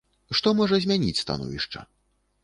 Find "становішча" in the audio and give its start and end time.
1.23-1.83